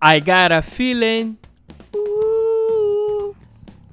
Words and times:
I 0.00 0.20
got 0.20 0.52
a 0.52 0.62
feeling 0.62 1.36
ooh, 1.92 3.34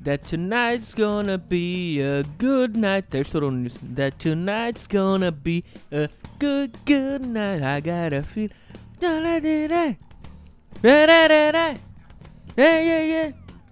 that 0.02 0.24
tonight's 0.24 0.94
gonna 0.94 1.38
be 1.40 2.00
a 2.00 2.24
good 2.38 2.78
night. 2.78 3.08
Até 3.08 3.22
estourou 3.22 3.50
nisso. 3.50 3.80
That 3.96 4.18
tonight's 4.20 4.86
gonna 4.86 5.32
be 5.32 5.64
a 5.92 6.08
good, 6.38 6.78
good 6.86 7.26
night. 7.26 7.64
I 7.64 7.80
got 7.82 8.14
a 8.14 8.22
feeling. 8.22 8.52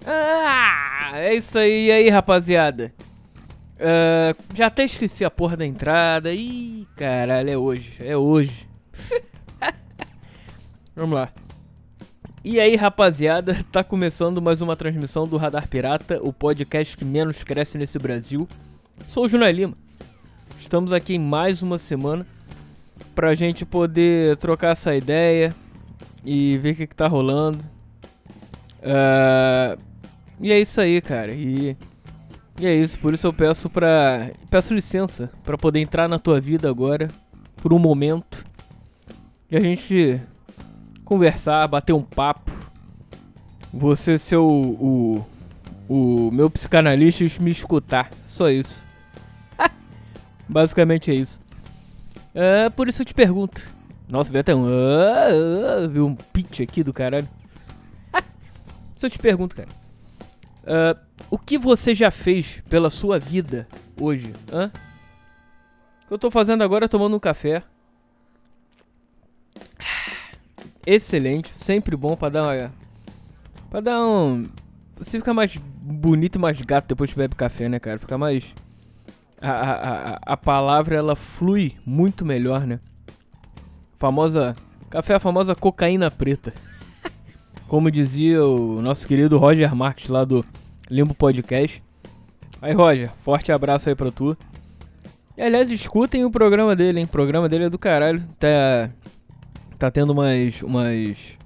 Ah, 0.05 1.11
é 1.13 1.35
isso 1.35 1.57
aí, 1.59 1.87
e 1.87 1.91
aí, 1.91 2.09
rapaziada. 2.09 2.91
Uh, 3.75 4.35
já 4.55 4.67
até 4.67 4.85
esqueci 4.85 5.23
a 5.23 5.29
porra 5.29 5.55
da 5.55 5.65
entrada. 5.65 6.33
Ih, 6.33 6.87
caralho, 6.95 7.49
é 7.51 7.57
hoje. 7.57 7.93
É 7.99 8.17
hoje. 8.17 8.67
Vamos 10.95 11.15
lá. 11.15 11.42
E 12.45 12.59
aí, 12.59 12.75
rapaziada, 12.75 13.55
tá 13.71 13.85
começando 13.85 14.41
mais 14.41 14.59
uma 14.59 14.75
transmissão 14.75 15.25
do 15.25 15.37
Radar 15.37 15.65
Pirata, 15.65 16.19
o 16.21 16.33
podcast 16.33 16.97
que 16.97 17.05
menos 17.05 17.41
cresce 17.41 17.77
nesse 17.77 17.97
Brasil. 17.97 18.45
Sou 19.07 19.23
o 19.23 19.27
Junai 19.29 19.53
Lima. 19.53 19.73
Estamos 20.59 20.91
aqui 20.91 21.13
em 21.15 21.19
mais 21.19 21.61
uma 21.61 21.79
semana 21.79 22.27
pra 23.15 23.33
gente 23.33 23.65
poder 23.65 24.35
trocar 24.37 24.71
essa 24.71 24.93
ideia 24.93 25.53
e 26.25 26.57
ver 26.57 26.73
o 26.73 26.75
que, 26.75 26.87
que 26.87 26.95
tá 26.95 27.07
rolando. 27.07 27.59
Uh, 28.79 29.79
e 30.41 30.51
é 30.51 30.59
isso 30.59 30.81
aí, 30.81 30.99
cara. 30.99 31.33
E, 31.33 31.77
e 32.59 32.65
é 32.65 32.75
isso, 32.75 32.99
por 32.99 33.13
isso 33.13 33.25
eu 33.25 33.31
peço 33.31 33.69
pra. 33.69 34.31
Peço 34.51 34.73
licença 34.73 35.31
para 35.45 35.57
poder 35.57 35.79
entrar 35.79 36.09
na 36.09 36.19
tua 36.19 36.41
vida 36.41 36.69
agora, 36.69 37.07
por 37.55 37.71
um 37.71 37.79
momento. 37.79 38.45
E 39.49 39.55
a 39.55 39.61
gente 39.61 40.19
conversar, 41.03 41.67
bater 41.67 41.93
um 41.93 42.01
papo. 42.01 42.51
Você 43.73 44.17
ser 44.17 44.37
o, 44.37 45.25
o, 45.89 46.25
o 46.27 46.31
meu 46.31 46.49
psicanalista 46.49 47.23
e 47.23 47.41
me 47.41 47.51
escutar. 47.51 48.11
Só 48.27 48.49
isso. 48.49 48.83
Basicamente 50.47 51.11
é 51.11 51.15
isso. 51.15 51.41
É, 52.33 52.69
por 52.69 52.87
isso 52.87 53.01
eu 53.01 53.05
te 53.05 53.13
pergunto. 53.13 53.61
Nossa, 54.07 54.31
veio 54.31 54.41
até 54.41 54.55
um. 54.55 54.65
Uh, 54.65 55.85
uh, 55.85 55.89
viu 55.89 56.05
um 56.05 56.15
pitch 56.15 56.61
aqui 56.61 56.83
do 56.83 56.93
caralho. 56.93 57.27
Se 58.95 59.05
eu 59.05 59.09
te 59.09 59.17
pergunto, 59.17 59.55
cara. 59.55 59.69
Uh, 60.63 60.99
o 61.29 61.37
que 61.37 61.57
você 61.57 61.93
já 61.93 62.09
fez 62.11 62.61
pela 62.69 62.89
sua 62.89 63.19
vida 63.19 63.67
hoje? 63.99 64.33
Hã? 64.51 64.71
O 66.03 66.07
que 66.07 66.13
eu 66.13 66.17
tô 66.17 66.29
fazendo 66.29 66.63
agora 66.63 66.85
é 66.85 66.87
tomando 66.87 67.15
um 67.15 67.19
café 67.19 67.63
excelente, 70.85 71.51
sempre 71.55 71.95
bom 71.95 72.15
para 72.15 72.29
dar 72.29 72.43
uma, 72.43 72.71
para 73.69 73.79
dar 73.79 74.05
um 74.05 74.47
você 74.97 75.17
fica 75.17 75.33
mais 75.33 75.57
bonito 75.57 76.39
mais 76.39 76.61
gato 76.61 76.87
depois 76.87 77.11
que 77.11 77.17
bebe 77.17 77.35
café, 77.35 77.67
né, 77.67 77.79
cara? 77.79 77.99
Fica 77.99 78.17
mais 78.17 78.53
a, 79.41 79.51
a, 79.51 79.73
a, 80.13 80.19
a 80.25 80.37
palavra 80.37 80.95
ela 80.95 81.15
flui 81.15 81.75
muito 81.85 82.25
melhor, 82.25 82.65
né? 82.65 82.79
Famosa 83.97 84.55
café 84.89 85.13
é 85.13 85.15
a 85.15 85.19
famosa 85.19 85.55
cocaína 85.55 86.11
preta. 86.11 86.53
Como 87.67 87.89
dizia 87.89 88.45
o 88.45 88.81
nosso 88.81 89.07
querido 89.07 89.37
Roger 89.37 89.75
Marques 89.75 90.07
lá 90.07 90.23
do 90.23 90.45
Limbo 90.89 91.15
Podcast. 91.15 91.81
Aí, 92.61 92.73
Roger, 92.73 93.09
forte 93.23 93.51
abraço 93.51 93.89
aí 93.89 93.95
pra 93.95 94.11
tu. 94.11 94.37
E 95.35 95.41
aliás, 95.41 95.71
escutem 95.71 96.23
o 96.23 96.31
programa 96.31 96.75
dele, 96.75 96.99
hein? 96.99 97.05
O 97.05 97.09
programa 97.09 97.49
dele 97.49 97.65
é 97.65 97.69
do 97.69 97.79
caralho. 97.79 98.23
Tá 98.39 98.89
tá 99.83 99.91
tendo 99.91 100.13
umas, 100.13 100.61
umas 100.61 101.37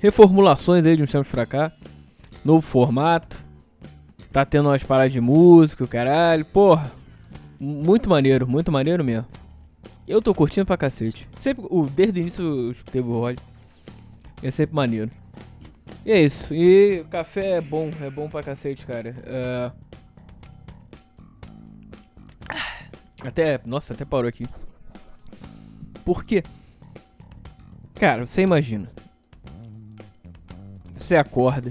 reformulações 0.00 0.84
aí 0.84 0.96
de 0.96 1.04
uns 1.04 1.12
tempos 1.12 1.30
pra 1.30 1.46
cá. 1.46 1.70
Novo 2.44 2.60
formato. 2.60 3.38
Tá 4.32 4.44
tendo 4.44 4.68
umas 4.68 4.82
paradas 4.82 5.12
de 5.12 5.20
música, 5.20 5.84
o 5.84 5.88
caralho. 5.88 6.44
Porra, 6.44 6.90
muito 7.60 8.10
maneiro, 8.10 8.48
muito 8.48 8.72
maneiro 8.72 9.04
mesmo. 9.04 9.28
Eu 10.08 10.20
tô 10.20 10.34
curtindo 10.34 10.66
pra 10.66 10.76
cacete. 10.76 11.28
Sempre, 11.38 11.64
desde 11.94 12.18
o 12.18 12.20
início 12.20 12.42
eu 12.42 12.72
escutei 12.72 13.00
o 13.00 13.04
Roger. 13.04 13.38
É 14.42 14.50
sempre 14.50 14.74
maneiro. 14.74 15.12
E 16.04 16.10
é 16.10 16.20
isso. 16.20 16.52
E 16.52 17.02
o 17.02 17.04
café 17.04 17.58
é 17.58 17.60
bom, 17.60 17.92
é 18.00 18.10
bom 18.10 18.28
pra 18.28 18.42
cacete, 18.42 18.84
cara. 18.84 19.14
Uh... 19.20 19.72
Até, 23.24 23.60
nossa, 23.64 23.92
até 23.94 24.04
parou 24.04 24.28
aqui. 24.28 24.46
Por 26.04 26.24
quê? 26.24 26.42
Cara, 28.02 28.26
você 28.26 28.42
imagina. 28.42 28.90
Você 30.92 31.14
acorda. 31.14 31.70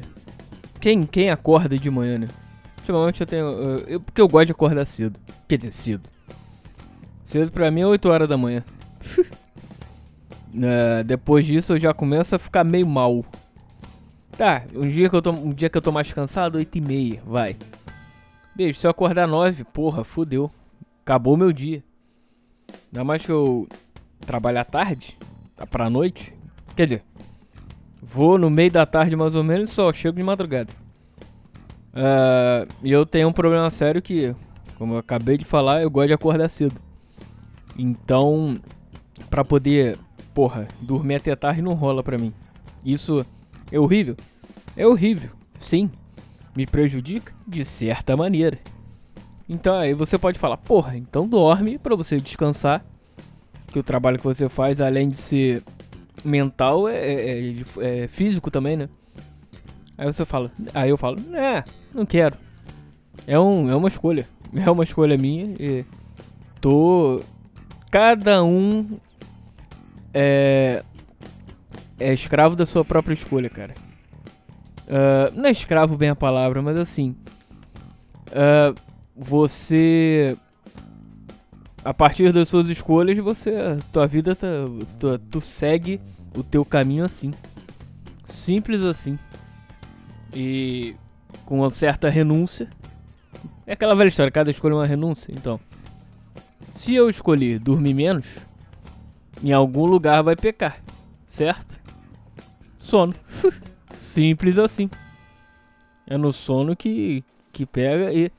Quem, 0.80 1.03
quem 1.03 1.30
acorda 1.30 1.78
de 1.78 1.92
manhã, 1.92 2.19
né? 2.19 2.30
Ultimamente 2.80 3.19
eu 3.19 3.28
tenho. 3.28 3.46
Eu, 3.86 4.00
porque 4.00 4.22
eu 4.22 4.30
gosto 4.30 4.46
de 4.46 4.53
acordar 4.53 4.86
cedo. 4.86 5.20
Quer 5.46 5.58
dizer, 5.58 5.74
cedo. 5.74 6.09
Cedo 7.25 7.52
pra 7.52 7.70
mim 7.70 7.81
é 7.81 7.86
8 7.86 8.08
horas 8.08 8.30
da 8.30 8.38
manhã. 8.38 8.64
uh, 10.53 11.03
depois 11.06 11.46
disso 11.46 11.74
eu 11.74 11.80
já 11.80 11.94
começo 11.94 12.34
a 12.34 12.40
ficar 12.40 12.64
meio 12.64 12.88
mal. 12.88 13.25
Tá, 14.38 14.64
um 14.74 14.88
dia 14.88 15.09
que 15.09 15.16
eu 15.18 15.22
tô, 15.22 15.31
um 15.31 15.52
dia 15.52 15.70
que 15.70 15.78
eu 15.78 15.81
tô 15.81 15.91
mais 15.91 16.14
cansado, 16.14 16.56
8 16.56 16.78
e 16.78 16.81
meia, 16.81 17.22
vai. 17.25 17.58
Beijo, 18.56 18.80
se 18.80 18.88
eu 18.88 18.91
acordar 18.91 19.28
9, 19.28 19.66
porra, 19.66 20.06
fudeu. 20.06 20.50
Acabou 21.03 21.36
meu 21.36 21.52
dia. 21.52 21.84
Ainda 22.88 23.03
mais 23.03 23.25
que 23.25 23.34
eu 23.34 23.68
trabalho 24.25 24.62
à 24.62 24.64
tarde. 24.64 25.18
Tá 25.62 25.68
pra 25.68 25.92
noite. 25.92 26.34
Quer 26.76 26.88
dizer, 26.88 27.04
vou 28.02 28.36
no 28.36 28.50
meio 28.50 28.72
da 28.72 28.84
tarde 28.84 29.16
mais 29.16 29.36
ou 29.36 29.44
menos 29.44 29.70
só 29.70 29.94
chego 29.94 30.18
de 30.18 30.24
madrugada. 30.24 30.74
Uh, 31.94 32.68
e 32.82 32.92
eu 32.92 33.06
tenho 33.06 33.28
um 33.28 33.32
problema 33.32 33.70
sério 33.70 34.02
que, 34.02 34.36
como 34.76 34.96
eu 34.96 34.98
acabei 34.98 35.38
de 35.38 35.46
falar, 35.46 35.84
eu 35.84 35.92
gosto 35.92 36.08
de 36.08 36.14
acordar 36.14 36.50
cedo. 36.50 36.82
Então, 37.78 38.60
pra 39.30 39.46
poder, 39.46 40.00
porra, 40.34 40.68
dormir 40.82 41.18
até 41.18 41.36
tarde 41.36 41.62
não 41.62 41.76
rola 41.76 42.02
pra 42.02 42.18
mim. 42.18 42.34
Isso 42.84 43.24
é 43.72 43.80
horrível? 43.80 44.18
É 44.76 44.88
horrível, 44.88 45.30
sim. 45.60 45.92
Me 46.56 46.66
prejudica 46.66 47.36
de 47.48 47.64
certa 47.64 48.18
maneira. 48.18 48.58
Então 49.48 49.76
aí 49.76 49.94
você 49.94 50.18
pode 50.18 50.40
falar, 50.40 50.58
porra, 50.58 50.98
então 50.98 51.28
dorme 51.28 51.78
pra 51.78 51.96
você 51.96 52.20
descansar 52.20 52.84
que 53.72 53.80
o 53.80 53.84
trabalho 53.84 54.18
que 54.18 54.24
você 54.24 54.50
faz, 54.50 54.82
além 54.82 55.09
de 55.09 55.18
ser 55.18 55.64
mental, 56.24 56.88
é, 56.88 56.96
é, 56.96 57.40
é, 57.40 58.04
é 58.04 58.08
físico 58.08 58.52
também, 58.52 58.76
né? 58.76 58.90
Aí 59.98 60.06
você 60.06 60.26
fala, 60.26 60.52
aí 60.74 60.90
eu 60.90 60.98
falo, 60.98 61.18
é, 61.36 61.64
não 61.94 62.06
quero. 62.06 62.36
É, 63.28 63.40
um, 63.40 63.70
é 63.70 63.76
uma 63.76 63.88
escolha. 63.88 64.28
É 64.54 64.70
uma 64.70 64.84
escolha 64.84 65.18
minha 65.18 65.56
e 65.58 65.86
tô. 66.59 67.22
Cada 67.90 68.44
um 68.44 69.00
é, 70.14 70.84
é 71.98 72.14
escravo 72.14 72.53
da 72.53 72.66
sua 72.66 72.84
própria 72.84 73.14
escolha, 73.14 73.50
cara. 73.50 73.74
Uh, 74.88 75.34
não 75.34 75.46
é 75.46 75.52
escravo 75.52 75.96
bem 75.96 76.09
a 76.09 76.16
palavra, 76.18 76.62
mas 76.62 76.76
assim. 76.76 77.16
Uh, 78.28 78.76
você 79.16 80.36
a 81.84 81.94
partir 81.94 82.31
das 82.31 82.47
suas 82.47 82.68
escolhas, 82.68 83.18
você, 83.18 83.52
tua 83.92 84.06
vida, 84.06 84.36
tá, 84.36 84.47
tu, 85.00 85.18
tu 85.18 85.42
segue 85.42 86.00
o 86.38 86.44
teu 86.44 86.64
caminho 86.64 87.03
assim. 87.03 87.34
Simples 88.25 88.84
assim. 88.84 89.18
E 90.34 90.96
com 91.46 91.59
uma 91.59 91.70
certa 91.72 92.09
renúncia. 92.09 92.70
É 93.66 93.74
aquela 93.74 93.96
velha 93.96 94.09
história, 94.09 94.31
cada 94.31 94.52
escolha 94.52 94.74
é 94.74 94.75
uma 94.75 94.86
renúncia. 94.86 95.34
Então, 95.36 95.59
se 96.72 96.94
eu 96.94 97.09
escolher 97.09 97.59
dormir 97.59 97.94
menos, 97.94 98.38
em 99.44 99.52
algum 99.52 99.85
lugar 99.85 100.22
vai 100.22 100.35
pecar, 100.35 100.79
certo? 101.28 101.79
Sono. 102.79 103.16
Simples 103.97 104.59
assim. 104.59 104.90
É 106.06 106.17
no 106.17 106.32
sono 106.32 106.76
que, 106.76 107.23
que 107.52 107.66
pega 107.66 108.14
e. 108.14 108.32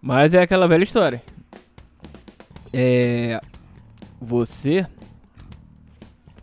Mas 0.00 0.34
é 0.34 0.42
aquela 0.42 0.66
velha 0.66 0.84
história 0.84 1.22
é, 2.72 3.40
você 4.20 4.86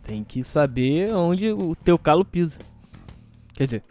tem 0.04 0.24
que 0.24 0.44
saber 0.44 1.14
onde 1.14 1.52
o 1.52 1.76
teu 1.76 1.98
calo 1.98 2.24
pisa. 2.24 2.60
Quer 3.54 3.66
dizer, 3.66 3.84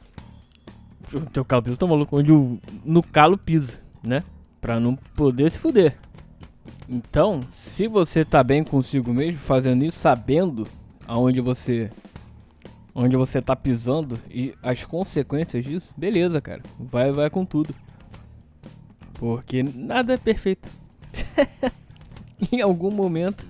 o 1.12 1.20
teu 1.20 1.44
calo 1.44 1.62
pisa, 1.62 1.76
tô 1.76 1.86
maluco, 1.86 2.16
onde 2.16 2.32
o 2.32 2.58
no 2.84 3.02
calo 3.02 3.36
pisa, 3.36 3.80
né? 4.02 4.22
Pra 4.60 4.78
não 4.78 4.96
poder 4.96 5.50
se 5.50 5.58
fuder. 5.58 5.96
Então, 6.88 7.40
se 7.50 7.88
você 7.88 8.24
tá 8.24 8.42
bem 8.42 8.62
consigo 8.62 9.12
mesmo, 9.12 9.38
fazendo 9.38 9.84
isso, 9.84 9.98
sabendo 9.98 10.66
aonde 11.06 11.40
você 11.40 11.90
onde 12.94 13.16
você 13.16 13.42
tá 13.42 13.56
pisando 13.56 14.18
e 14.30 14.54
as 14.62 14.84
consequências 14.84 15.64
disso, 15.64 15.92
beleza, 15.96 16.40
cara. 16.40 16.62
Vai 16.78 17.10
vai 17.10 17.28
com 17.28 17.44
tudo. 17.44 17.74
Porque 19.14 19.62
nada 19.62 20.14
é 20.14 20.16
perfeito. 20.16 20.68
em 22.52 22.60
algum 22.60 22.90
momento 22.90 23.44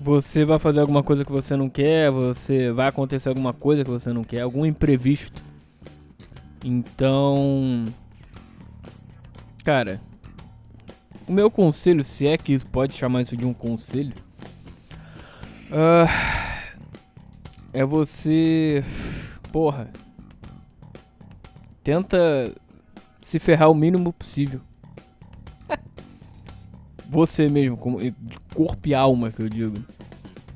você 0.00 0.44
vai 0.44 0.58
fazer 0.58 0.80
alguma 0.80 1.02
coisa 1.02 1.24
que 1.24 1.32
você 1.32 1.56
não 1.56 1.70
quer, 1.70 2.10
você 2.10 2.70
vai 2.70 2.88
acontecer 2.88 3.28
alguma 3.28 3.54
coisa 3.54 3.84
que 3.84 3.90
você 3.90 4.12
não 4.12 4.22
quer, 4.22 4.42
algum 4.42 4.66
imprevisto. 4.66 5.42
Então, 6.62 7.84
cara, 9.64 9.98
o 11.26 11.32
meu 11.32 11.50
conselho, 11.50 12.04
se 12.04 12.26
é 12.26 12.36
que 12.36 12.58
pode 12.66 12.94
chamar 12.94 13.22
isso 13.22 13.36
de 13.36 13.46
um 13.46 13.54
conselho, 13.54 14.12
uh, 15.70 16.08
é 17.72 17.84
você, 17.84 18.84
porra, 19.50 19.90
tenta 21.82 22.52
se 23.22 23.38
ferrar 23.38 23.70
o 23.70 23.74
mínimo 23.74 24.12
possível. 24.12 24.60
Você 27.14 27.48
mesmo, 27.48 27.76
como, 27.76 27.98
corpo 28.52 28.88
e 28.88 28.92
alma, 28.92 29.30
que 29.30 29.40
eu 29.40 29.48
digo. 29.48 29.76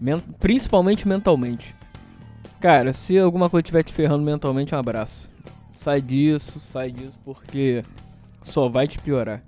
Men 0.00 0.19
principalmente 0.40 1.06
mentalmente. 1.06 1.72
Cara, 2.60 2.93
se 2.93 3.16
alguma 3.16 3.49
coisa 3.49 3.62
estiver 3.62 3.84
te 3.84 3.93
ferrando 3.93 4.25
mentalmente, 4.25 4.75
um 4.75 4.78
abraço. 4.78 5.31
Sai 5.76 6.00
disso, 6.00 6.58
sai 6.58 6.90
disso, 6.90 7.16
porque 7.25 7.84
só 8.43 8.69
vai 8.69 8.88
te 8.88 8.99
piorar. 8.99 9.40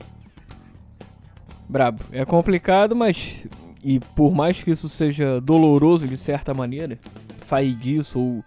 Brabo. 1.69 2.01
É 2.13 2.25
complicado, 2.25 2.95
mas. 2.95 3.45
E 3.83 3.99
por 4.15 4.33
mais 4.33 4.63
que 4.63 4.71
isso 4.71 4.89
seja 4.89 5.41
doloroso 5.41 6.07
de 6.07 6.17
certa 6.17 6.55
maneira, 6.55 6.97
sair 7.39 7.75
disso, 7.75 8.21
ou 8.21 8.45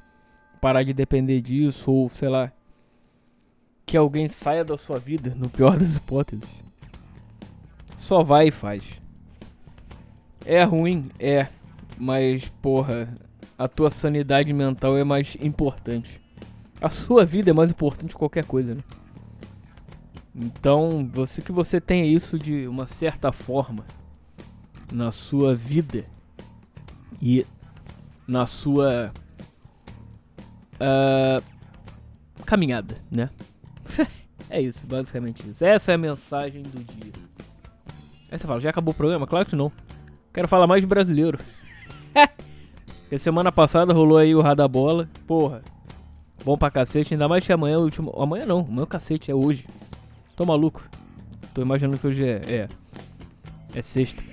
parar 0.62 0.84
de 0.84 0.94
depender 0.94 1.42
disso, 1.42 1.92
ou 1.92 2.10
sei 2.10 2.30
lá. 2.30 2.50
Que 3.86 3.98
alguém 3.98 4.30
saia 4.30 4.64
da 4.64 4.78
sua 4.78 5.00
vida, 5.00 5.36
no 5.36 5.50
pior 5.50 5.76
das 5.76 5.98
hipóteses 5.98 6.63
só 8.04 8.22
vai 8.22 8.50
e 8.50 8.52
faz. 8.52 9.02
É 10.46 10.64
ruim, 10.64 11.10
é, 11.18 11.48
mas 11.98 12.50
porra, 12.62 13.14
a 13.58 13.68
tua 13.68 13.90
sanidade 13.90 14.52
mental 14.52 14.98
é 14.98 15.06
mais 15.06 15.38
importante. 15.40 16.22
A 16.82 16.90
sua 16.90 17.26
vida 17.26 17.50
é 17.50 17.54
mais 17.54 17.72
importante 17.72 18.10
que 18.10 18.20
qualquer 18.20 18.44
coisa, 18.44 18.76
né? 18.76 18.84
Então, 20.36 21.10
você 21.12 21.42
que 21.42 21.52
você 21.52 21.80
tenha 21.80 22.06
isso 22.06 22.38
de 22.38 22.68
uma 22.68 22.88
certa 22.88 23.32
forma 23.32 23.86
na 24.92 25.12
sua 25.12 25.56
vida 25.56 26.06
e 27.22 27.46
na 28.28 28.46
sua 28.46 29.14
uh, 30.76 31.44
caminhada, 32.46 32.98
né? 33.10 33.30
é 34.50 34.60
isso, 34.60 34.86
basicamente 34.86 35.50
isso. 35.50 35.64
Essa 35.64 35.94
é 35.94 35.96
a 35.96 35.98
mensagem 35.98 36.64
do 36.64 36.84
dia. 36.84 37.14
Aí 38.34 38.40
você 38.40 38.48
fala, 38.48 38.60
já 38.60 38.72
acabou 38.72 38.92
o 38.92 38.98
programa? 38.98 39.28
Claro 39.28 39.46
que 39.46 39.56
não. 39.56 39.72
Quero 40.34 40.48
falar 40.48 40.66
mais 40.66 40.82
de 40.82 40.88
brasileiro. 40.88 41.38
Porque 43.04 43.20
semana 43.20 43.52
passada 43.52 43.94
rolou 43.94 44.18
aí 44.18 44.34
o 44.34 44.42
Rada 44.42 44.68
Bola. 44.68 45.08
Porra. 45.28 45.62
Bom 46.44 46.58
pra 46.58 46.72
cacete. 46.72 47.14
Ainda 47.14 47.28
mais 47.28 47.46
que 47.46 47.54
amanhã 47.54 47.76
é 47.76 47.78
o 47.78 47.82
último. 47.82 48.12
Amanhã 48.18 48.44
não. 48.48 48.62
Amanhã 48.62 48.80
é 48.80 48.84
o 48.86 48.88
cacete. 48.88 49.30
É 49.30 49.36
hoje. 49.36 49.68
Tô 50.36 50.48
maluco. 50.48 50.84
Tô 51.54 51.62
imaginando 51.62 52.00
que 52.00 52.08
hoje 52.08 52.26
é. 52.26 52.42
É. 52.48 52.70
É 53.76 53.82
sexta. 53.84 54.24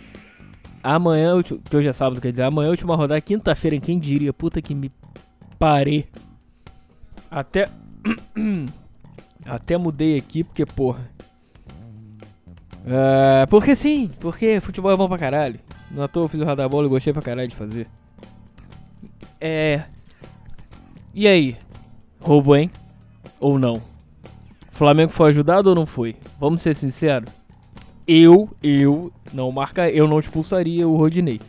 Amanhã, 0.82 1.38
é 1.38 1.42
que 1.42 1.76
hoje 1.76 1.88
é 1.88 1.92
sábado, 1.92 2.22
quer 2.22 2.30
dizer, 2.30 2.44
amanhã 2.44 2.68
é 2.68 2.68
a 2.68 2.70
última 2.70 2.96
rodada, 2.96 3.20
quinta-feira, 3.20 3.78
quem 3.78 3.98
diria? 3.98 4.32
Puta 4.32 4.62
que 4.62 4.74
me 4.74 4.90
parei. 5.58 6.08
Até. 7.30 7.68
Até 9.44 9.76
mudei 9.76 10.16
aqui, 10.16 10.42
porque, 10.42 10.64
porra. 10.64 11.06
Uh, 12.80 13.46
porque 13.48 13.76
sim, 13.76 14.10
porque 14.20 14.60
futebol 14.60 14.90
é 14.90 14.96
bom 14.96 15.08
pra 15.08 15.18
caralho. 15.18 15.60
No 15.90 16.02
ator 16.02 16.24
eu 16.24 16.28
fiz 16.28 16.40
o 16.40 16.44
radar 16.44 16.68
bola 16.68 16.86
e 16.86 16.90
gostei 16.90 17.12
pra 17.12 17.22
caralho 17.22 17.48
de 17.48 17.56
fazer. 17.56 17.86
É. 19.40 19.84
E 21.12 21.26
aí? 21.26 21.56
Roubo, 22.20 22.56
hein? 22.56 22.70
Ou 23.38 23.58
não? 23.58 23.82
Flamengo 24.70 25.12
foi 25.12 25.30
ajudado 25.30 25.68
ou 25.68 25.74
não 25.74 25.84
foi? 25.84 26.16
Vamos 26.38 26.62
ser 26.62 26.74
sinceros. 26.74 27.28
Eu, 28.06 28.48
eu 28.62 29.12
não 29.32 29.52
marca, 29.52 29.90
eu 29.90 30.08
não 30.08 30.18
expulsaria 30.18 30.88
o 30.88 30.96
Rodinei. 30.96 31.40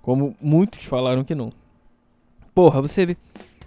Como 0.00 0.36
muitos 0.40 0.84
falaram 0.84 1.24
que 1.24 1.34
não. 1.34 1.52
Porra, 2.54 2.80
você 2.82 3.06
vê. 3.06 3.16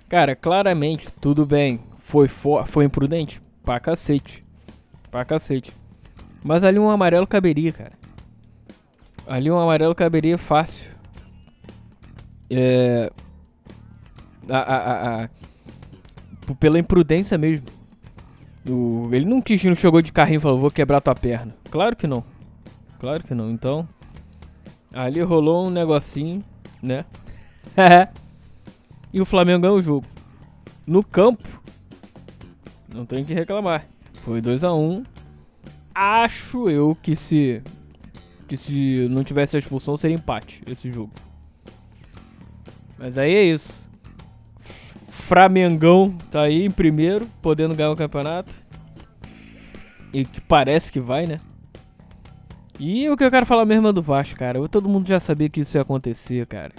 Cara, 0.07 0.35
claramente, 0.35 1.11
tudo 1.19 1.45
bem. 1.45 1.79
Foi, 1.99 2.27
foi 2.27 2.85
imprudente? 2.85 3.41
Pra 3.63 3.79
cacete. 3.79 4.44
Pra 5.15 5.23
cacete. 5.23 5.71
Mas 6.43 6.65
ali 6.65 6.77
um 6.77 6.89
amarelo 6.89 7.25
caberia, 7.25 7.71
cara. 7.71 7.93
Ali 9.25 9.49
um 9.49 9.57
amarelo 9.57 9.95
caberia 9.95 10.37
fácil. 10.37 10.91
É. 12.49 13.09
A, 14.49 14.57
a, 14.57 14.75
a, 14.75 15.23
a 15.23 15.29
pela 16.59 16.77
imprudência 16.77 17.37
mesmo. 17.37 17.67
O, 18.69 19.07
ele 19.13 19.23
não 19.23 19.41
quis, 19.41 19.63
não 19.63 19.73
chegou 19.73 20.01
de 20.01 20.11
carrinho 20.11 20.39
e 20.39 20.41
falou, 20.41 20.59
vou 20.59 20.69
quebrar 20.69 20.99
tua 20.99 21.15
perna. 21.15 21.55
Claro 21.71 21.95
que 21.95 22.07
não. 22.07 22.21
Claro 22.99 23.23
que 23.23 23.33
não. 23.33 23.49
Então. 23.49 23.87
Ali 24.93 25.21
rolou 25.21 25.67
um 25.67 25.69
negocinho, 25.69 26.43
né? 26.83 27.05
e 29.13 29.21
o 29.21 29.25
Flamengo 29.25 29.61
ganhou 29.61 29.77
o 29.77 29.81
jogo. 29.81 30.05
No 30.85 31.01
campo. 31.01 31.61
Não 32.93 33.05
tem 33.05 33.23
que 33.23 33.33
reclamar. 33.33 33.94
Foi 34.25 34.41
2x1. 34.41 34.73
Um. 34.75 35.03
Acho 35.93 36.67
eu 36.67 36.97
que 36.99 37.15
se. 37.15 37.61
Que 38.47 38.57
se 38.57 39.07
não 39.09 39.23
tivesse 39.23 39.55
a 39.55 39.59
expulsão 39.59 39.95
seria 39.95 40.15
empate 40.15 40.63
esse 40.69 40.91
jogo. 40.91 41.11
Mas 42.97 43.19
aí 43.19 43.35
é 43.35 43.43
isso. 43.43 43.85
Framengão 45.09 46.15
tá 46.31 46.41
aí 46.41 46.65
em 46.65 46.71
primeiro, 46.71 47.27
podendo 47.39 47.75
ganhar 47.75 47.91
o 47.91 47.95
campeonato. 47.95 48.51
E 50.11 50.25
que 50.25 50.41
parece 50.41 50.91
que 50.91 50.99
vai, 50.99 51.27
né? 51.27 51.39
E 52.79 53.07
o 53.09 53.15
que 53.15 53.23
eu 53.23 53.31
quero 53.31 53.45
falar 53.45 53.65
mesmo 53.65 53.87
é 53.87 53.93
do 53.93 54.01
Vasco, 54.01 54.37
cara. 54.37 54.67
Todo 54.67 54.89
mundo 54.89 55.07
já 55.07 55.19
sabia 55.19 55.49
que 55.49 55.59
isso 55.59 55.77
ia 55.77 55.81
acontecer, 55.81 56.47
cara. 56.47 56.73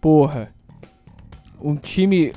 Porra. 0.00 0.52
Um 1.60 1.74
time. 1.74 2.32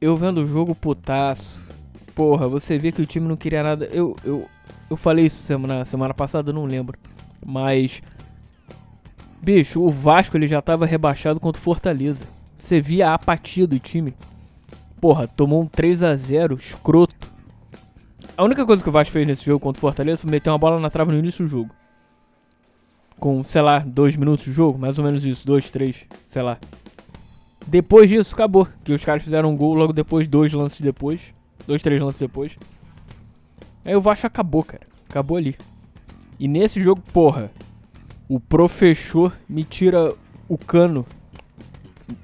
Eu 0.00 0.16
vendo 0.16 0.38
o 0.38 0.46
jogo 0.46 0.74
putaço 0.74 1.71
porra, 2.14 2.48
você 2.48 2.78
vê 2.78 2.92
que 2.92 3.02
o 3.02 3.06
time 3.06 3.26
não 3.26 3.36
queria 3.36 3.62
nada. 3.62 3.86
Eu, 3.86 4.16
eu, 4.24 4.48
eu 4.90 4.96
falei 4.96 5.26
isso 5.26 5.42
semana, 5.42 5.84
semana 5.84 6.14
passada, 6.14 6.52
não 6.52 6.64
lembro. 6.64 6.98
Mas. 7.44 8.02
Bicho, 9.40 9.80
o 9.80 9.90
Vasco 9.90 10.36
ele 10.36 10.46
já 10.46 10.62
tava 10.62 10.86
rebaixado 10.86 11.40
contra 11.40 11.60
o 11.60 11.62
Fortaleza. 11.62 12.24
Você 12.58 12.80
via 12.80 13.10
a 13.10 13.14
apatia 13.14 13.66
do 13.66 13.78
time. 13.78 14.14
Porra, 15.00 15.26
tomou 15.26 15.62
um 15.62 15.66
3 15.66 16.04
a 16.04 16.16
0 16.16 16.54
escroto. 16.54 17.32
A 18.36 18.44
única 18.44 18.64
coisa 18.64 18.82
que 18.82 18.88
o 18.88 18.92
Vasco 18.92 19.12
fez 19.12 19.26
nesse 19.26 19.44
jogo 19.44 19.58
contra 19.58 19.78
o 19.78 19.80
Fortaleza 19.80 20.18
foi 20.22 20.30
meter 20.30 20.48
uma 20.48 20.58
bola 20.58 20.78
na 20.78 20.88
trave 20.90 21.10
no 21.10 21.18
início 21.18 21.44
do 21.44 21.48
jogo. 21.50 21.70
Com, 23.18 23.42
sei 23.42 23.62
lá, 23.62 23.80
dois 23.80 24.14
minutos 24.14 24.44
de 24.44 24.52
jogo, 24.52 24.78
mais 24.78 24.98
ou 24.98 25.04
menos 25.04 25.24
isso, 25.24 25.46
dois, 25.46 25.70
três, 25.70 26.06
sei 26.28 26.42
lá. 26.42 26.56
Depois 27.66 28.08
disso, 28.08 28.34
acabou. 28.34 28.68
Que 28.84 28.92
os 28.92 29.04
caras 29.04 29.22
fizeram 29.22 29.50
um 29.50 29.56
gol 29.56 29.74
logo 29.74 29.92
depois, 29.92 30.28
dois 30.28 30.52
lances 30.52 30.80
depois. 30.80 31.32
Dois, 31.66 31.82
três 31.82 32.00
lances 32.00 32.20
depois. 32.20 32.56
Aí 33.84 33.94
o 33.94 34.00
Vasco 34.00 34.26
acabou, 34.26 34.62
cara. 34.62 34.86
Acabou 35.08 35.36
ali. 35.36 35.56
E 36.38 36.48
nesse 36.48 36.82
jogo, 36.82 37.02
porra, 37.12 37.50
o 38.28 38.40
professor 38.40 39.36
me 39.48 39.64
tira 39.64 40.14
o 40.48 40.56
cano 40.56 41.06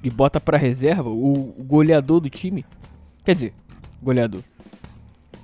e 0.02 0.10
bota 0.10 0.40
pra 0.40 0.58
reserva 0.58 1.08
o, 1.08 1.54
goleador 1.58 2.20
do 2.20 2.30
time. 2.30 2.64
Quer 3.24 3.34
dizer, 3.34 3.54
goleador. 4.02 4.42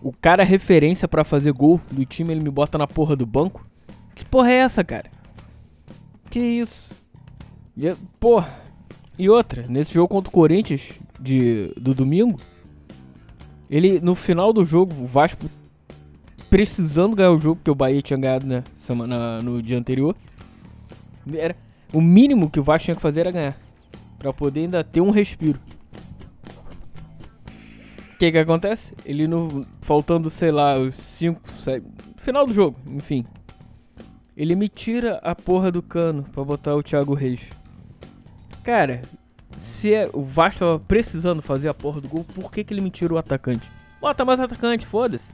O 0.03 0.13
cara 0.13 0.45
referência 0.45 1.09
para 1.09 1.25
fazer 1.25 1.53
gol 1.53 1.81
do 1.91 2.05
time, 2.05 2.33
ele 2.33 2.43
me 2.43 2.51
bota 2.51 2.77
na 2.77 2.87
porra 2.87 3.17
do 3.17 3.27
banco. 3.27 3.67
Que 4.15 4.25
porra 4.25 4.51
é 4.51 4.57
essa, 4.57 4.85
cara? 4.85 5.11
Que 6.31 6.39
isso? 6.39 6.91
E, 7.77 7.95
porra. 8.19 8.63
E 9.19 9.29
outra, 9.31 9.65
nesse 9.69 9.95
jogo 9.95 10.09
contra 10.09 10.29
o 10.29 10.33
Corinthians 10.33 10.93
de, 11.21 11.73
do 11.77 11.95
domingo, 11.95 12.39
ele, 13.71 14.01
no 14.01 14.15
final 14.15 14.53
do 14.53 14.65
jogo, 14.65 14.95
o 15.03 15.07
Vasco 15.07 15.49
precisando 16.51 17.17
ganhar 17.17 17.33
o 17.33 17.41
jogo, 17.41 17.57
porque 17.57 17.71
o 17.71 17.75
Bahia 17.75 18.01
tinha 18.01 18.19
ganhado 18.19 18.47
né, 18.47 18.63
semana, 18.77 19.41
no 19.41 19.63
dia 19.63 19.79
anterior. 19.79 20.15
Era, 21.37 21.57
o 21.93 22.01
mínimo 22.01 22.51
que 22.51 22.61
o 22.61 22.63
Vasco 22.63 22.85
tinha 22.85 22.95
que 22.95 23.03
fazer 23.03 23.21
era 23.21 23.31
ganhar. 23.31 23.57
Pra 24.19 24.33
poder 24.33 24.61
ainda 24.61 24.85
ter 24.85 25.01
um 25.01 25.11
respiro. 25.11 25.59
O 28.15 28.17
que 28.17 28.31
que 28.31 28.39
acontece? 28.39 28.95
Ele 29.05 29.27
no. 29.27 29.67
Faltando, 29.81 30.31
sei 30.31 30.51
lá, 30.51 30.79
os 30.79 30.95
5, 30.95 31.41
Final 32.17 32.47
do 32.47 32.53
jogo, 32.53 32.79
enfim. 32.87 33.27
Ele 34.37 34.55
me 34.55 34.69
tira 34.69 35.21
a 35.23 35.35
porra 35.35 35.71
do 35.71 35.83
cano 35.83 36.25
pra 36.33 36.45
botar 36.45 36.75
o 36.75 36.83
Thiago 36.83 37.15
Reis. 37.15 37.41
Cara, 38.63 39.03
se 39.57 39.95
é, 39.95 40.09
o 40.13 40.23
Vasco 40.23 40.61
tava 40.61 40.79
precisando 40.81 41.43
fazer 41.43 41.69
a 41.69 41.75
porra 41.75 42.01
do 42.01 42.09
gol, 42.09 42.25
por 42.25 42.51
que, 42.51 42.65
que 42.65 42.73
ele 42.73 42.81
me 42.81 42.91
tirou 42.91 43.17
o 43.17 43.19
atacante? 43.19 43.69
Bota 44.01 44.25
mais 44.25 44.41
atacante, 44.41 44.87
foda-se. 44.87 45.33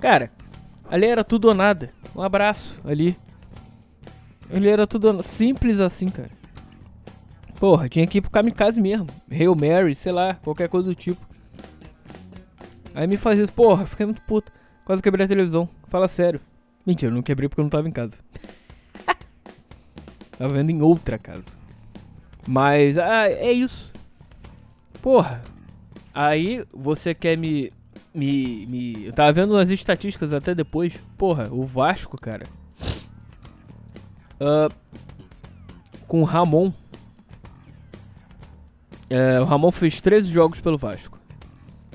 Cara, 0.00 0.30
ali 0.90 1.06
era 1.06 1.22
tudo 1.22 1.48
ou 1.48 1.54
nada. 1.54 1.90
Um 2.14 2.22
abraço 2.22 2.80
ali. 2.84 3.16
Ele 4.50 4.68
era 4.68 4.86
tudo 4.86 5.22
simples 5.22 5.80
assim, 5.80 6.08
cara. 6.08 6.30
Porra, 7.58 7.88
tinha 7.88 8.06
que 8.06 8.18
ir 8.18 8.20
pro 8.20 8.30
kamikaze 8.30 8.80
mesmo. 8.80 9.06
Hail 9.30 9.54
Mary, 9.54 9.94
sei 9.94 10.12
lá, 10.12 10.34
qualquer 10.34 10.68
coisa 10.68 10.88
do 10.88 10.94
tipo. 10.94 11.20
Aí 12.94 13.06
me 13.06 13.16
fazia 13.16 13.44
isso, 13.44 13.52
porra, 13.52 13.86
fiquei 13.86 14.04
muito 14.04 14.20
puto. 14.22 14.52
Quase 14.84 15.00
quebrei 15.00 15.24
a 15.24 15.28
televisão. 15.28 15.68
Fala 15.88 16.08
sério. 16.08 16.40
Mentira, 16.84 17.10
eu 17.10 17.14
não 17.14 17.22
quebrei 17.22 17.48
porque 17.48 17.60
eu 17.60 17.64
não 17.64 17.70
tava 17.70 17.88
em 17.88 17.92
casa. 17.92 18.18
tava 20.36 20.52
vendo 20.52 20.70
em 20.70 20.82
outra 20.82 21.16
casa. 21.18 21.61
Mas, 22.46 22.98
ah, 22.98 23.28
é 23.28 23.52
isso. 23.52 23.92
Porra. 25.00 25.42
Aí 26.14 26.64
você 26.72 27.14
quer 27.14 27.36
me. 27.36 27.70
Me. 28.14 28.66
me 28.66 29.06
eu 29.06 29.12
tava 29.12 29.32
vendo 29.32 29.56
as 29.56 29.70
estatísticas 29.70 30.32
até 30.32 30.54
depois. 30.54 30.94
Porra, 31.16 31.48
o 31.50 31.64
Vasco, 31.64 32.20
cara. 32.20 32.46
Uh, 34.40 34.72
com 36.06 36.20
o 36.20 36.24
Ramon. 36.24 36.72
É, 39.08 39.40
o 39.40 39.44
Ramon 39.44 39.70
fez 39.70 40.00
13 40.00 40.30
jogos 40.30 40.60
pelo 40.60 40.78
Vasco. 40.78 41.18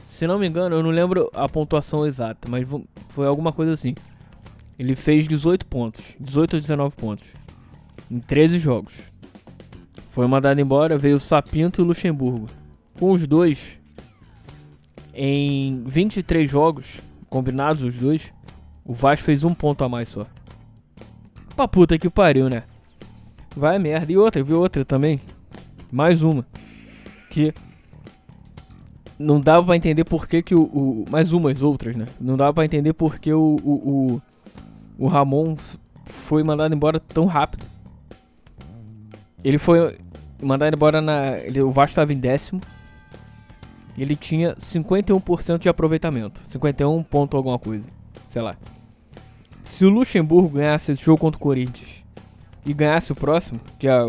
Se 0.03 0.25
não 0.25 0.39
me 0.39 0.47
engano, 0.47 0.75
eu 0.75 0.83
não 0.83 0.89
lembro 0.89 1.29
a 1.33 1.49
pontuação 1.49 2.05
exata, 2.05 2.47
mas 2.49 2.67
foi 3.09 3.27
alguma 3.27 3.51
coisa 3.51 3.73
assim. 3.73 3.93
Ele 4.79 4.95
fez 4.95 5.27
18 5.27 5.65
pontos, 5.65 6.15
18 6.19 6.55
ou 6.55 6.59
19 6.61 6.95
pontos 6.95 7.27
em 8.09 8.19
13 8.19 8.59
jogos. 8.59 8.93
Foi 10.17 10.25
mandado 10.25 10.59
embora, 10.59 10.97
veio 10.97 11.17
o 11.17 11.19
Sapinto 11.19 11.79
e 11.79 11.83
o 11.83 11.85
Luxemburgo. 11.85 12.47
Com 12.99 13.11
os 13.11 13.27
dois, 13.27 13.77
em 15.13 15.83
23 15.85 16.49
jogos, 16.49 16.97
combinados 17.29 17.83
os 17.83 17.95
dois, 17.95 18.33
o 18.83 18.95
Vasco 18.95 19.23
fez 19.23 19.43
um 19.43 19.53
ponto 19.53 19.83
a 19.83 19.87
mais 19.87 20.09
só. 20.09 20.25
Pra 21.55 21.67
puta 21.67 21.99
que 21.99 22.09
pariu, 22.09 22.49
né? 22.49 22.63
Vai 23.55 23.77
merda. 23.77 24.11
E 24.11 24.17
outra, 24.17 24.43
viu 24.43 24.59
outra 24.59 24.83
também. 24.83 25.21
Mais 25.91 26.23
uma. 26.23 26.43
Que 27.29 27.53
não 29.19 29.39
dava 29.39 29.67
para 29.67 29.77
entender 29.77 30.03
por 30.03 30.27
que, 30.27 30.41
que 30.41 30.55
o, 30.55 30.63
o, 30.63 31.05
Mais 31.11 31.31
umas 31.31 31.61
outras, 31.61 31.95
né? 31.95 32.07
Não 32.19 32.35
dava 32.35 32.55
para 32.55 32.65
entender 32.65 32.93
por 32.93 33.19
que 33.19 33.31
o, 33.31 33.55
o, 33.63 33.71
o, 34.97 35.05
o 35.05 35.07
Ramon 35.07 35.55
foi 36.05 36.41
mandado 36.41 36.73
embora 36.73 36.99
tão 36.99 37.27
rápido. 37.27 37.67
Ele 39.43 39.59
foi 39.59 39.95
mandado 40.41 40.75
embora 40.75 41.01
na. 41.01 41.37
Ele, 41.37 41.61
o 41.61 41.71
Vasco 41.71 41.91
estava 41.91 42.13
em 42.13 42.19
décimo. 42.19 42.61
Ele 43.97 44.15
tinha 44.15 44.55
51% 44.55 45.57
de 45.57 45.69
aproveitamento. 45.69 46.41
51 46.49 47.03
ponto 47.03 47.35
alguma 47.35 47.57
coisa. 47.57 47.85
Sei 48.29 48.41
lá. 48.41 48.55
Se 49.63 49.85
o 49.85 49.89
Luxemburgo 49.89 50.49
ganhasse 50.49 50.91
esse 50.91 51.03
jogo 51.03 51.19
contra 51.19 51.37
o 51.37 51.41
Corinthians 51.41 52.03
e 52.65 52.73
ganhasse 52.73 53.11
o 53.11 53.15
próximo, 53.15 53.59
que 53.79 53.87
é, 53.87 53.99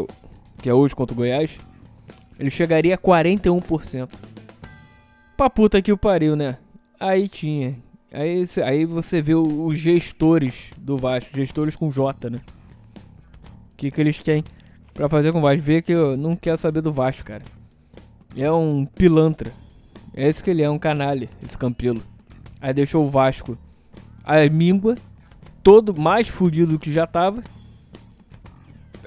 que 0.59 0.69
é 0.69 0.75
hoje 0.75 0.95
contra 0.95 1.15
o 1.15 1.17
Goiás, 1.17 1.57
ele 2.39 2.51
chegaria 2.51 2.95
a 2.95 2.99
41%. 2.99 4.13
Pra 5.37 5.49
puta 5.49 5.81
que 5.81 5.93
o 5.93 5.97
pariu, 5.97 6.37
né? 6.37 6.59
Aí 7.01 7.29
tinha. 7.29 7.77
Aí, 8.13 8.45
aí 8.65 8.85
você 8.85 9.21
vê 9.21 9.35
os 9.35 9.79
gestores 9.79 10.71
do 10.77 10.97
Vasco, 10.97 11.37
gestores 11.37 11.77
com 11.77 11.91
J, 11.91 12.31
né? 12.31 12.41
O 13.73 13.77
que, 13.77 13.91
que 13.91 14.01
eles 14.01 14.19
têm 14.23 14.45
pra 14.99 15.09
fazer 15.09 15.33
com 15.33 15.39
o 15.39 15.43
Vasco? 15.43 15.63
Vê 15.63 15.81
que 15.81 15.93
eu 15.93 16.17
não 16.17 16.35
quero 16.35 16.59
saber 16.59 16.81
do 16.81 16.93
Vasco, 16.93 17.25
cara. 17.25 17.45
É 18.37 18.51
um 18.51 18.85
pilantra. 18.85 19.53
É 20.13 20.29
isso 20.29 20.43
que 20.43 20.51
ele 20.51 20.61
é, 20.61 20.69
um 20.69 20.79
canalha, 20.79 21.31
esse 21.41 21.57
Campelo. 21.57 22.03
Aí 22.61 22.75
deixou 22.75 23.07
o 23.07 23.11
Vasco 23.11 23.57
a 24.25 24.45
míngua, 24.51 24.97
todo 25.63 25.97
mais 25.97 26.27
fudido 26.27 26.73
do 26.73 26.79
que 26.81 26.93
já 26.93 27.07
tava. 27.07 27.45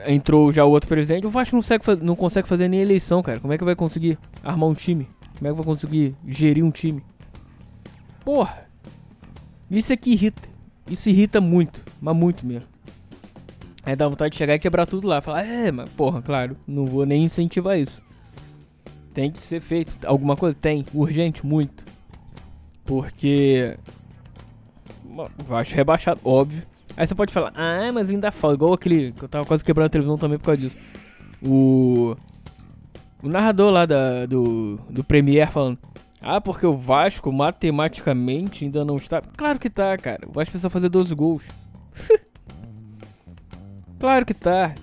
Entrou 0.08 0.52
já 0.54 0.64
o 0.64 0.70
outro 0.70 0.88
presidente. 0.88 1.28
O 1.28 1.30
Vasco 1.30 1.56
não 1.56 1.62
consegue, 1.62 2.06
não 2.06 2.16
consegue 2.16 2.48
fazer 2.48 2.70
nem 2.70 2.80
eleição, 2.80 3.22
cara. 3.22 3.42
Como 3.42 3.52
é 3.52 3.58
que 3.58 3.64
vai 3.66 3.76
conseguir 3.76 4.18
armar 4.42 4.70
um 4.70 4.74
time? 4.74 5.10
Como 5.38 5.48
é 5.48 5.52
que 5.52 5.58
vai 5.58 5.66
conseguir 5.66 6.16
gerir 6.26 6.64
um 6.64 6.72
time? 6.72 7.04
Porra! 8.24 8.66
Isso 9.70 9.92
aqui 9.92 10.14
irrita. 10.14 10.48
Isso 10.90 11.10
irrita 11.10 11.42
muito, 11.42 11.84
mas 12.02 12.16
muito 12.16 12.46
mesmo. 12.46 12.71
Aí 13.84 13.96
dá 13.96 14.08
vontade 14.08 14.34
de 14.34 14.38
chegar 14.38 14.56
e 14.56 14.60
quebrar 14.60 14.86
tudo 14.86 15.08
lá. 15.08 15.22
Falar, 15.22 15.46
é, 15.46 15.72
mas 15.72 15.90
porra, 15.90 16.22
claro, 16.22 16.56
não 16.68 16.86
vou 16.86 17.06
nem 17.06 17.24
incentivar 17.24 17.80
isso. 17.80 18.02
Tem 19.14 19.32
que 19.32 19.42
ser 19.42 19.60
feito. 19.60 19.92
Alguma 20.06 20.36
coisa? 20.36 20.56
Tem. 20.60 20.86
Urgente, 20.94 21.46
muito. 21.46 21.84
Porque. 22.86 23.78
Acho 25.50 25.76
rebaixado, 25.76 26.22
óbvio. 26.24 26.64
Aí 26.96 27.08
você 27.08 27.16
pode 27.16 27.34
falar, 27.34 27.52
ah, 27.56 27.92
mas 27.94 28.10
ainda 28.10 28.32
fala. 28.32 28.54
Igual 28.54 28.74
aquele. 28.74 29.12
Que 29.12 29.24
eu 29.24 29.30
tava 29.30 29.46
quase 29.46 29.64
quebrando 29.64 29.88
a 29.88 29.90
televisão 29.90 30.18
também 30.18 30.38
por 30.38 30.46
causa 30.46 30.62
disso. 30.62 30.78
O. 31.42 32.16
O 33.24 33.30
narrador 33.30 33.72
lá 33.72 33.86
da, 33.86 34.26
do, 34.26 34.80
do 34.90 35.04
Premier 35.04 35.50
falando. 35.50 35.78
Ah, 36.20 36.40
porque 36.40 36.66
o 36.66 36.76
Vasco 36.76 37.32
matematicamente 37.32 38.64
ainda 38.64 38.86
não 38.86 38.96
está. 38.96 39.22
Claro 39.22 39.60
que 39.60 39.70
tá, 39.70 39.98
cara. 39.98 40.28
O 40.28 40.32
Vasco 40.32 40.52
precisa 40.52 40.70
fazer 40.70 40.90
12 40.90 41.14
gols. 41.16 41.44
claro 44.02 44.26
que 44.26 44.34
tá. 44.34 44.74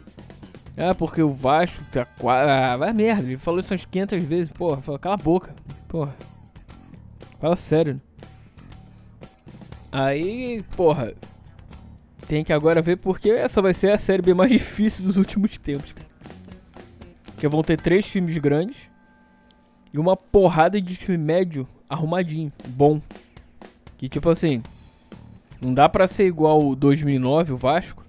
Ah, 0.76 0.94
porque 0.94 1.20
o 1.20 1.32
Vasco 1.32 1.84
tá 1.92 2.04
quase. 2.04 2.50
Ah, 2.50 2.76
vai 2.76 2.92
merda. 2.92 3.24
Ele 3.24 3.36
falou 3.36 3.58
isso 3.58 3.74
umas 3.74 3.84
500 3.84 4.22
vezes. 4.22 4.52
Porra, 4.52 4.80
fala, 4.80 4.98
cala 4.98 5.14
a 5.16 5.18
boca. 5.18 5.52
Porra. 5.88 6.14
Fala 7.40 7.56
sério. 7.56 8.00
Aí, 9.90 10.64
porra. 10.76 11.14
Tem 12.28 12.44
que 12.44 12.52
agora 12.52 12.80
ver 12.80 12.96
porque 12.96 13.30
essa 13.30 13.60
vai 13.60 13.74
ser 13.74 13.90
a 13.90 13.98
série 13.98 14.22
B 14.22 14.34
mais 14.34 14.52
difícil 14.52 15.04
dos 15.04 15.16
últimos 15.16 15.58
tempos. 15.58 15.92
Que 17.38 17.48
vão 17.48 17.62
ter 17.62 17.80
três 17.80 18.06
times 18.06 18.38
grandes 18.38 18.76
e 19.92 19.98
uma 19.98 20.16
porrada 20.16 20.80
de 20.80 20.96
time 20.96 21.18
médio 21.18 21.66
arrumadinho, 21.88 22.52
bom. 22.68 23.00
Que 23.96 24.08
tipo 24.08 24.28
assim, 24.28 24.62
não 25.60 25.74
dá 25.74 25.88
pra 25.88 26.06
ser 26.06 26.26
igual 26.26 26.64
o 26.64 26.76
2009, 26.76 27.52
o 27.54 27.56
Vasco. 27.56 28.07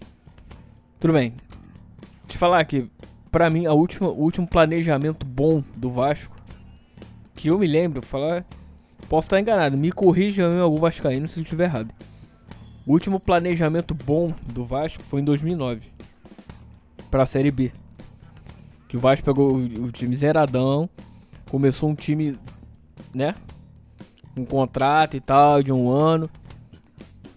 Tudo 1.00 1.14
bem. 1.14 1.34
Te 2.28 2.38
falar 2.38 2.66
que, 2.66 2.90
pra 3.32 3.50
mim, 3.50 3.66
a 3.66 3.74
última, 3.74 4.10
o 4.10 4.22
último 4.22 4.46
planejamento 4.46 5.26
bom 5.26 5.64
do 5.76 5.90
Vasco, 5.90 6.36
que 7.36 7.48
eu 7.48 7.58
me 7.58 7.66
lembro, 7.66 8.02
falar, 8.02 8.46
posso 9.08 9.28
estar 9.28 9.40
enganado, 9.40 9.78
me 9.78 9.94
corrija 9.94 10.44
em 10.44 10.60
algum 10.60 10.78
vascaíno 10.78 11.26
se 11.28 11.40
eu 11.40 11.44
estiver 11.44 11.66
errado. 11.66 11.94
O 12.86 12.92
último 12.92 13.18
planejamento 13.18 13.94
bom 13.94 14.34
do 14.48 14.66
Vasco 14.66 15.02
foi 15.04 15.22
em 15.22 15.24
2009, 15.24 15.84
pra 17.10 17.26
Série 17.26 17.52
B. 17.52 17.72
Que 18.90 18.98
o 18.98 19.00
Vasco 19.00 19.24
pegou 19.24 19.56
o 19.56 19.92
time 19.94 20.18
zeradão, 20.18 20.90
começou 21.50 21.90
um 21.90 21.96
time, 21.96 22.38
né? 23.14 23.36
Um 24.36 24.44
contrato 24.44 25.16
e 25.16 25.22
tal, 25.22 25.64
de 25.64 25.72
um 25.72 25.90
ano. 25.90 26.30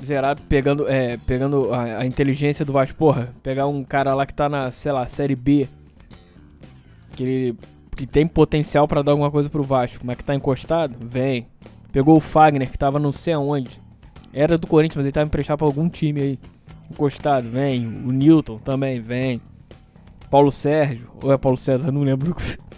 Zerado, 0.06 0.42
pegando, 0.42 0.88
é, 0.88 1.16
pegando 1.26 1.72
a, 1.72 1.98
a, 1.98 2.06
inteligência 2.06 2.64
do 2.64 2.72
Vasco. 2.72 2.96
Porra, 2.96 3.30
pegar 3.42 3.66
um 3.66 3.82
cara 3.82 4.14
lá 4.14 4.26
que 4.26 4.34
tá 4.34 4.48
na, 4.48 4.70
sei 4.70 4.92
lá, 4.92 5.06
Série 5.06 5.36
B. 5.36 5.68
Que, 7.12 7.22
ele, 7.22 7.58
que 7.96 8.06
tem 8.06 8.26
potencial 8.26 8.88
para 8.88 9.02
dar 9.02 9.12
alguma 9.12 9.30
coisa 9.30 9.48
pro 9.48 9.62
Vasco. 9.62 10.04
Mas 10.04 10.16
que 10.16 10.24
tá 10.24 10.34
encostado? 10.34 10.96
Vem. 11.00 11.46
Pegou 11.92 12.16
o 12.16 12.20
Fagner, 12.20 12.70
que 12.70 12.78
tava 12.78 12.98
não 12.98 13.12
sei 13.12 13.34
aonde. 13.34 13.80
Era 14.32 14.56
do 14.56 14.66
Corinthians, 14.66 14.96
mas 14.96 15.04
ele 15.04 15.12
tava 15.12 15.26
emprestado 15.26 15.58
pra 15.58 15.66
algum 15.66 15.88
time 15.88 16.20
aí. 16.20 16.38
Encostado, 16.90 17.48
vem. 17.48 17.86
O 17.86 18.10
Newton 18.12 18.58
também, 18.58 19.00
vem. 19.00 19.40
Paulo 20.30 20.50
Sérgio, 20.50 21.10
ou 21.22 21.32
é 21.32 21.36
Paulo 21.36 21.58
César, 21.58 21.92
não 21.92 22.02
lembro. 22.02 22.34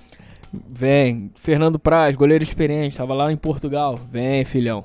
Vem. 0.71 1.33
Fernando 1.35 1.81
Praz, 1.81 2.15
goleiro 2.15 2.45
experiente, 2.45 2.97
tava 2.97 3.15
lá 3.15 3.33
em 3.33 3.37
Portugal. 3.37 3.99
Vem, 4.11 4.45
filhão. 4.45 4.85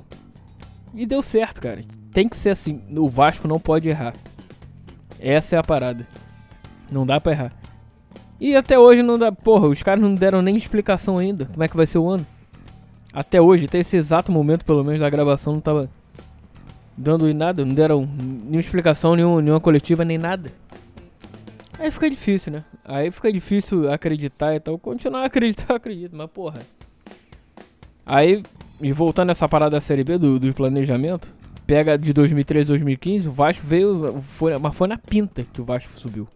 E 0.94 1.06
deu 1.06 1.22
certo, 1.22 1.62
cara. 1.62 1.84
Tem 2.12 2.28
que 2.28 2.38
ser 2.38 2.52
assim. 2.52 2.82
O 2.96 3.10
Vasco 3.10 3.48
não 3.48 3.60
pode 3.60 3.88
errar. 3.88 4.14
Essa 5.20 5.56
é 5.56 5.60
a 5.60 5.64
parada. 5.64 6.06
Não 6.92 7.06
dá 7.06 7.20
pra 7.20 7.32
errar. 7.32 7.54
E 8.40 8.56
até 8.56 8.80
hoje 8.80 9.04
não 9.04 9.18
dá. 9.18 9.32
Porra, 9.32 9.68
os 9.68 9.84
caras 9.84 10.02
não 10.02 10.16
deram 10.16 10.42
nem 10.42 10.56
explicação 10.56 11.18
ainda. 11.18 11.46
Como 11.46 11.64
é 11.64 11.68
que 11.68 11.78
vai 11.78 11.86
ser 11.86 11.98
o 11.98 12.10
ano? 12.10 12.26
Até 13.14 13.42
hoje, 13.42 13.66
até 13.66 13.80
esse 13.80 13.98
exato 13.98 14.32
momento, 14.32 14.64
pelo 14.64 14.84
menos, 14.84 15.00
da 15.00 15.10
gravação, 15.10 15.54
não 15.54 15.62
tava 15.62 15.90
dando 16.96 17.32
nada. 17.34 17.66
Não 17.66 17.74
deram 17.74 18.08
nenhuma 18.18 18.60
explicação, 18.60 19.16
nenhuma, 19.16 19.42
nenhuma 19.42 19.60
coletiva, 19.60 20.06
nem 20.06 20.18
nada. 20.18 20.52
Aí 21.78 21.92
fica 21.92 22.10
difícil, 22.10 22.54
né? 22.54 22.64
Aí 22.84 23.10
fica 23.12 23.32
difícil 23.32 23.92
acreditar 23.92 24.56
e 24.56 24.60
tal. 24.60 24.78
Continuar 24.78 25.24
a 25.24 25.26
acreditar, 25.26 25.68
eu 25.74 25.76
acredito, 25.76 26.16
mas 26.16 26.30
porra. 26.30 26.62
Aí, 28.06 28.44
e 28.82 28.92
voltando 28.92 29.28
nessa 29.28 29.48
parada 29.48 29.72
da 29.72 29.82
Série 29.82 30.04
B 30.04 30.18
do, 30.18 30.40
do 30.40 30.54
planejamento, 30.54 31.28
pega 31.70 32.00
de 32.00 32.12
2013 32.14 32.64
a 32.64 32.68
2015, 32.70 33.30
o 33.30 33.32
Vasco 33.32 33.64
veio, 33.64 34.24
foi, 34.24 34.58
mas 34.58 34.74
foi 34.74 34.88
na 34.88 34.98
pinta 34.98 35.46
que 35.54 35.62
o 35.62 35.64
Vasco 35.64 35.92
subiu. 36.00 36.28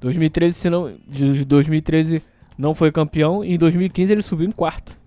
2013, 0.00 0.58
se 0.58 0.68
não, 0.68 0.92
de 1.06 1.44
2013 1.44 2.20
não 2.58 2.74
foi 2.74 2.90
campeão 2.90 3.44
e 3.44 3.54
em 3.54 3.58
2015 3.58 4.12
ele 4.12 4.22
subiu 4.22 4.48
em 4.48 4.50
quarto. 4.50 4.98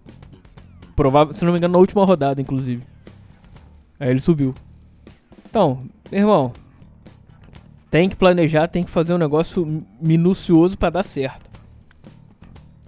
Provável, 0.95 1.33
se 1.33 1.43
não 1.43 1.51
me 1.51 1.57
engano, 1.57 1.73
na 1.73 1.79
última 1.79 2.05
rodada, 2.05 2.41
inclusive. 2.41 2.81
Aí 3.99 4.09
ele 4.09 4.21
subiu. 4.21 4.55
Então, 5.49 5.83
irmão, 6.09 6.53
Tem 7.89 8.07
que 8.07 8.15
planejar, 8.15 8.69
tem 8.69 8.83
que 8.83 8.89
fazer 8.89 9.13
um 9.13 9.17
negócio 9.17 9.83
minucioso 9.99 10.77
para 10.77 10.91
dar 10.91 11.03
certo. 11.03 11.49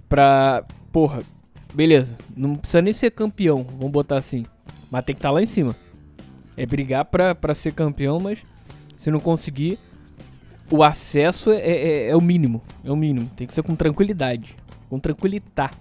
Pra. 0.08 0.64
Porra, 0.90 1.20
beleza. 1.74 2.16
Não 2.34 2.56
precisa 2.56 2.80
nem 2.80 2.92
ser 2.94 3.10
campeão, 3.10 3.66
vamos 3.78 3.92
botar 3.92 4.16
assim. 4.16 4.46
Mas 4.94 5.04
tem 5.04 5.12
que 5.12 5.18
estar 5.18 5.30
tá 5.30 5.32
lá 5.32 5.42
em 5.42 5.46
cima. 5.46 5.74
É 6.56 6.64
brigar 6.64 7.04
pra, 7.04 7.34
pra 7.34 7.52
ser 7.52 7.72
campeão, 7.72 8.20
mas 8.22 8.44
se 8.96 9.10
não 9.10 9.18
conseguir, 9.18 9.76
o 10.70 10.84
acesso 10.84 11.50
é, 11.50 11.58
é, 11.58 12.08
é, 12.10 12.16
o 12.16 12.20
mínimo. 12.20 12.62
É 12.84 12.92
o 12.92 12.94
mínimo. 12.94 13.28
Tem 13.36 13.44
que 13.44 13.52
ser 13.52 13.64
com 13.64 13.74
tranquilidade. 13.74 14.54
Com 14.88 15.00
tranquilidade. 15.00 15.76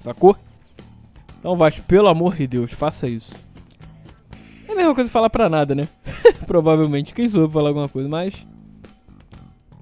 Sacou? 0.00 0.36
Então, 1.38 1.56
Vasco, 1.56 1.84
pelo 1.84 2.08
amor 2.08 2.34
de 2.34 2.48
Deus, 2.48 2.72
faça 2.72 3.08
isso. 3.08 3.36
É 4.66 4.72
a 4.72 4.74
mesma 4.74 4.96
coisa 4.96 5.08
falar 5.08 5.30
pra 5.30 5.48
nada, 5.48 5.72
né? 5.72 5.88
Provavelmente. 6.44 7.14
Quem 7.14 7.28
soube 7.28 7.54
falar 7.54 7.68
alguma 7.68 7.88
coisa, 7.88 8.08
mas. 8.08 8.44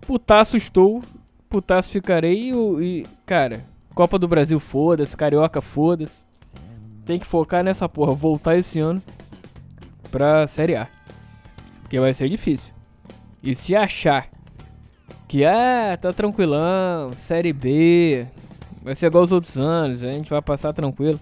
Putaço 0.02 0.58
estou. 0.58 1.00
Putaço 1.48 1.88
ficarei. 1.88 2.52
E 2.52 3.06
cara, 3.24 3.64
Copa 3.94 4.18
do 4.18 4.28
Brasil, 4.28 4.60
foda-se. 4.60 5.16
Carioca, 5.16 5.62
foda-se. 5.62 6.27
Tem 7.08 7.18
que 7.18 7.26
focar 7.26 7.64
nessa 7.64 7.88
porra. 7.88 8.14
Voltar 8.14 8.58
esse 8.58 8.78
ano 8.78 9.02
pra 10.10 10.46
Série 10.46 10.76
A. 10.76 10.86
Porque 11.80 11.98
vai 11.98 12.12
ser 12.12 12.28
difícil. 12.28 12.74
E 13.42 13.54
se 13.54 13.74
achar 13.74 14.28
que, 15.26 15.42
ah, 15.42 15.96
tá 15.98 16.12
tranquilão, 16.12 17.14
Série 17.14 17.54
B, 17.54 18.26
vai 18.82 18.94
ser 18.94 19.06
igual 19.06 19.24
os 19.24 19.32
outros 19.32 19.56
anos, 19.56 20.04
a 20.04 20.12
gente 20.12 20.28
vai 20.28 20.42
passar 20.42 20.74
tranquilo. 20.74 21.18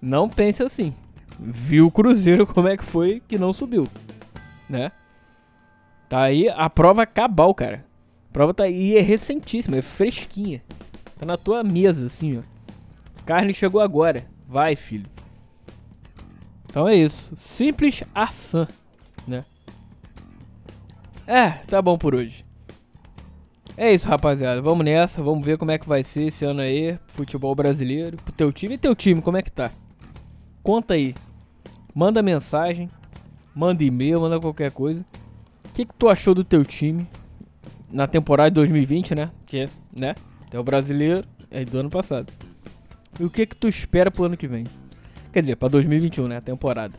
Não 0.00 0.28
pense 0.28 0.62
assim. 0.62 0.92
Viu 1.40 1.86
o 1.86 1.90
Cruzeiro 1.90 2.44
como 2.52 2.68
é 2.68 2.76
que 2.76 2.84
foi 2.84 3.22
que 3.26 3.38
não 3.38 3.54
subiu, 3.54 3.88
né? 4.68 4.92
Tá 6.06 6.20
aí 6.20 6.50
a 6.50 6.68
prova 6.68 7.06
cabal, 7.06 7.54
cara. 7.54 7.82
A 8.28 8.32
prova 8.34 8.52
tá 8.52 8.64
aí, 8.64 8.94
é 8.94 9.00
recentíssima, 9.00 9.78
é 9.78 9.82
fresquinha. 9.82 10.62
Tá 11.18 11.24
na 11.24 11.38
tua 11.38 11.64
mesa, 11.64 12.04
assim, 12.04 12.36
ó. 12.36 12.42
Carne 13.24 13.54
chegou 13.54 13.80
agora. 13.80 14.35
Vai, 14.46 14.76
filho. 14.76 15.10
Então 16.64 16.88
é 16.88 16.94
isso. 16.94 17.32
Simples 17.36 18.02
ação, 18.14 18.68
né? 19.26 19.44
É, 21.26 21.50
tá 21.66 21.82
bom 21.82 21.98
por 21.98 22.14
hoje. 22.14 22.44
É 23.76 23.92
isso, 23.92 24.08
rapaziada. 24.08 24.62
Vamos 24.62 24.84
nessa. 24.84 25.22
Vamos 25.22 25.44
ver 25.44 25.58
como 25.58 25.70
é 25.70 25.78
que 25.78 25.88
vai 25.88 26.02
ser 26.02 26.24
esse 26.24 26.44
ano 26.44 26.60
aí. 26.60 26.98
Futebol 27.08 27.54
brasileiro. 27.54 28.16
Pro 28.16 28.32
teu 28.32 28.52
time. 28.52 28.74
E 28.74 28.78
teu 28.78 28.94
time, 28.94 29.20
como 29.20 29.36
é 29.36 29.42
que 29.42 29.50
tá? 29.50 29.70
Conta 30.62 30.94
aí. 30.94 31.14
Manda 31.94 32.22
mensagem. 32.22 32.90
Manda 33.54 33.82
e-mail, 33.82 34.20
manda 34.20 34.38
qualquer 34.38 34.70
coisa. 34.70 35.04
O 35.64 35.72
que, 35.72 35.84
que 35.84 35.94
tu 35.94 36.08
achou 36.08 36.34
do 36.34 36.44
teu 36.44 36.64
time 36.64 37.06
na 37.90 38.06
temporada 38.06 38.50
de 38.50 38.54
2020, 38.54 39.14
né? 39.14 39.30
Que, 39.46 39.68
né? 39.94 40.14
É 40.52 40.58
o 40.58 40.64
brasileiro 40.64 41.24
é 41.50 41.64
do 41.64 41.78
ano 41.78 41.90
passado. 41.90 42.32
E 43.18 43.24
o 43.24 43.30
que 43.30 43.46
que 43.46 43.56
tu 43.56 43.68
espera 43.68 44.10
pro 44.10 44.24
ano 44.24 44.36
que 44.36 44.46
vem? 44.46 44.64
Quer 45.32 45.40
dizer, 45.40 45.56
pra 45.56 45.68
2021, 45.68 46.28
né? 46.28 46.36
A 46.36 46.40
temporada. 46.40 46.94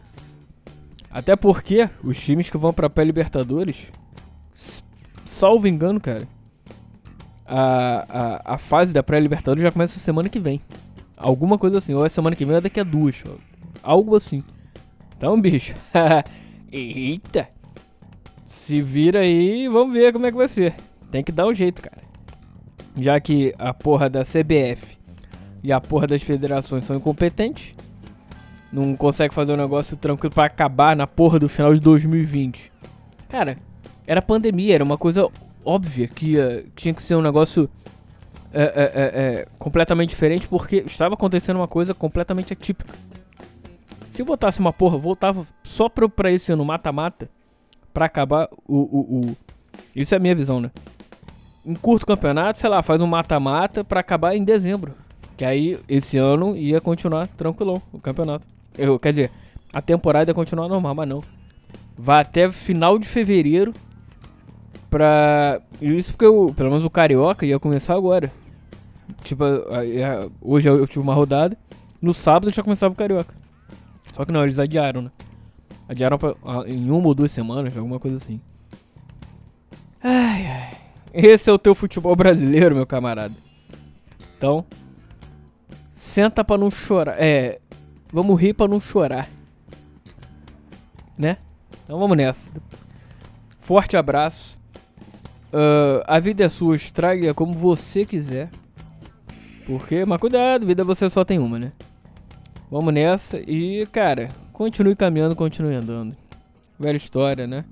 Até 1.09 1.35
porque 1.35 1.89
os 2.03 2.19
times 2.19 2.49
que 2.49 2.57
vão 2.57 2.73
pra 2.73 2.89
pré-libertadores, 2.89 3.87
salvo 5.25 5.67
engano, 5.67 5.99
cara, 5.99 6.27
a, 7.45 8.05
a, 8.45 8.53
a 8.55 8.57
fase 8.57 8.93
da 8.93 9.01
pré-libertadores 9.01 9.63
já 9.63 9.71
começa 9.71 9.99
semana 9.99 10.29
que 10.29 10.39
vem. 10.39 10.61
Alguma 11.15 11.57
coisa 11.57 11.77
assim, 11.77 11.93
ou 11.93 12.05
é 12.05 12.09
semana 12.09 12.35
que 12.35 12.45
vem 12.45 12.53
ou 12.53 12.59
é 12.59 12.61
daqui 12.61 12.79
a 12.79 12.83
duas. 12.83 13.23
Algo 13.81 14.15
assim. 14.15 14.43
Então, 15.17 15.39
bicho. 15.39 15.73
Eita! 16.71 17.47
Se 18.47 18.81
vira 18.81 19.19
aí 19.21 19.63
e 19.63 19.69
vamos 19.69 19.93
ver 19.93 20.11
como 20.11 20.25
é 20.25 20.31
que 20.31 20.37
vai 20.37 20.47
ser. 20.47 20.75
Tem 21.09 21.23
que 21.23 21.31
dar 21.31 21.47
um 21.47 21.53
jeito, 21.53 21.81
cara. 21.81 22.03
Já 22.97 23.19
que 23.19 23.53
a 23.57 23.73
porra 23.73 24.09
da 24.09 24.23
CBF 24.23 24.96
e 25.63 25.71
a 25.71 25.79
porra 25.81 26.07
das 26.07 26.21
federações 26.21 26.85
são 26.85 26.95
incompetentes, 26.95 27.73
não 28.71 28.95
consegue 28.95 29.33
fazer 29.33 29.53
um 29.53 29.57
negócio 29.57 29.95
tranquilo 29.97 30.33
para 30.33 30.45
acabar 30.45 30.95
na 30.95 31.07
porra 31.07 31.39
do 31.39 31.49
final 31.49 31.73
de 31.73 31.79
2020. 31.79 32.71
Cara, 33.29 33.57
era 34.05 34.21
pandemia, 34.21 34.75
era 34.75 34.83
uma 34.83 34.97
coisa 34.97 35.29
óbvia 35.63 36.07
que 36.07 36.37
uh, 36.37 36.65
tinha 36.75 36.93
que 36.93 37.01
ser 37.01 37.15
um 37.15 37.21
negócio 37.21 37.69
é, 38.53 38.63
é, 38.63 39.47
completamente 39.59 40.09
diferente 40.09 40.47
porque 40.47 40.77
estava 40.85 41.13
acontecendo 41.13 41.57
uma 41.57 41.67
coisa 41.67 41.93
completamente 41.93 42.53
atípica. 42.53 42.93
Se 44.09 44.23
botasse 44.23 44.59
uma 44.59 44.73
porra, 44.73 44.97
voltava 44.97 45.45
só 45.63 45.87
pra, 45.87 46.09
pra 46.09 46.31
esse 46.31 46.51
ano 46.51 46.65
mata-mata 46.65 47.29
pra 47.93 48.05
acabar 48.05 48.49
o, 48.67 48.77
o, 48.77 49.29
o. 49.29 49.37
Isso 49.95 50.15
é 50.15 50.17
a 50.17 50.19
minha 50.19 50.33
visão, 50.33 50.59
né? 50.59 50.71
Um 51.65 51.75
curto 51.75 52.05
campeonato, 52.05 52.57
sei 52.57 52.69
lá, 52.69 52.81
faz 52.81 53.01
um 53.01 53.07
mata-mata 53.07 53.83
pra 53.83 53.99
acabar 53.99 54.35
em 54.35 54.43
dezembro. 54.43 54.95
Que 55.37 55.45
aí 55.45 55.79
esse 55.87 56.17
ano 56.17 56.57
ia 56.57 56.81
continuar 56.81 57.27
tranquilão 57.27 57.79
o 57.93 57.99
campeonato. 57.99 58.45
Eu, 58.75 58.97
quer 58.97 59.11
dizer, 59.11 59.31
a 59.71 59.81
temporada 59.81 60.31
ia 60.31 60.35
continuar 60.35 60.67
normal, 60.67 60.95
mas 60.95 61.07
não. 61.07 61.23
Vai 61.95 62.21
até 62.21 62.51
final 62.51 62.97
de 62.97 63.07
fevereiro 63.07 63.73
pra. 64.89 65.61
Isso 65.79 66.11
porque 66.11 66.25
eu, 66.25 66.51
pelo 66.55 66.69
menos 66.69 66.83
o 66.83 66.89
Carioca 66.89 67.45
ia 67.45 67.59
começar 67.59 67.93
agora. 67.93 68.31
Tipo, 69.23 69.43
hoje 70.41 70.67
eu 70.67 70.87
tive 70.87 70.99
uma 70.99 71.13
rodada. 71.13 71.55
No 72.01 72.13
sábado 72.13 72.51
já 72.51 72.63
começava 72.63 72.93
o 72.93 72.97
Carioca. 72.97 73.33
Só 74.13 74.25
que 74.25 74.31
não, 74.31 74.43
eles 74.43 74.57
adiaram, 74.57 75.03
né? 75.03 75.11
Adiaram 75.87 76.17
pra, 76.17 76.35
em 76.67 76.89
uma 76.89 77.07
ou 77.07 77.13
duas 77.13 77.31
semanas, 77.31 77.77
alguma 77.77 77.99
coisa 77.99 78.17
assim. 78.17 78.41
Ai, 80.03 80.47
ai. 80.47 80.77
Esse 81.13 81.49
é 81.49 81.53
o 81.53 81.57
teu 81.59 81.73
futebol 81.73 82.15
brasileiro, 82.15 82.75
meu 82.75 82.85
camarada. 82.85 83.33
Então, 84.37 84.65
senta 85.97 86.43
pra 86.43 86.57
não 86.57 86.69
chorar. 86.69 87.15
É, 87.17 87.59
vamos 88.13 88.39
rir 88.39 88.53
pra 88.53 88.67
não 88.67 88.79
chorar. 88.79 89.27
Né? 91.17 91.37
Então 91.83 91.97
vamos 91.97 92.15
nessa. 92.15 92.51
Forte 93.59 93.97
abraço. 93.97 94.57
Uh, 95.51 96.03
a 96.05 96.19
vida 96.19 96.43
é 96.43 96.49
sua, 96.49 96.75
estrague 96.75 97.33
como 97.33 97.53
você 97.53 98.05
quiser. 98.05 98.49
Porque, 99.65 100.05
mas 100.05 100.19
cuidado, 100.19 100.67
vida 100.67 100.83
você 100.83 101.09
só 101.09 101.25
tem 101.25 101.39
uma, 101.39 101.57
né? 101.57 101.71
Vamos 102.69 102.93
nessa 102.93 103.39
e, 103.39 103.85
cara, 103.87 104.29
continue 104.53 104.95
caminhando, 104.95 105.35
continue 105.35 105.73
andando. 105.73 106.15
Velha 106.79 106.95
história, 106.95 107.47
né? 107.47 107.65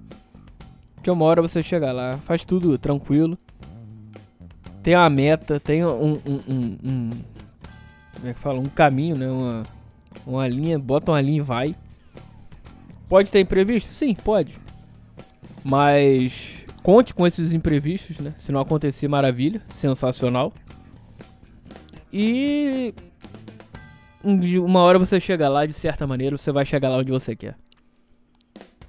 Que 1.03 1.11
uma 1.11 1.25
hora 1.25 1.41
você 1.41 1.61
chega 1.61 1.91
lá, 1.91 2.17
faz 2.25 2.43
tudo 2.43 2.77
tranquilo. 2.77 3.37
Tem 4.81 4.95
uma 4.95 5.09
meta, 5.09 5.59
tem 5.59 5.85
um, 5.85 6.13
um, 6.15 6.41
um, 6.47 6.77
um 6.83 7.11
como 8.15 8.27
é 8.29 8.33
que 8.33 8.39
fala? 8.39 8.59
Um 8.59 8.65
caminho, 8.65 9.15
né? 9.15 9.27
Uma, 9.29 9.63
uma 10.25 10.47
linha, 10.47 10.79
bota 10.79 11.11
uma 11.11 11.21
linha 11.21 11.37
e 11.37 11.41
vai. 11.41 11.75
Pode 13.07 13.31
ter 13.31 13.39
imprevisto? 13.39 13.89
Sim, 13.89 14.15
pode. 14.15 14.57
Mas 15.63 16.63
conte 16.81 17.13
com 17.13 17.27
esses 17.27 17.53
imprevistos, 17.53 18.17
né? 18.19 18.33
Se 18.39 18.51
não 18.51 18.59
acontecer, 18.59 19.07
maravilha, 19.07 19.61
sensacional. 19.69 20.53
E 22.11 22.93
uma 24.59 24.79
hora 24.81 24.97
você 24.97 25.19
chega 25.19 25.49
lá, 25.49 25.65
de 25.65 25.73
certa 25.73 26.07
maneira, 26.07 26.37
você 26.37 26.51
vai 26.51 26.65
chegar 26.65 26.89
lá 26.89 26.97
onde 26.97 27.11
você 27.11 27.35
quer. 27.35 27.55